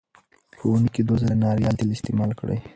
[0.57, 2.57] په اونۍ کې دوه ځله ناریال تېل استعمال کړئ.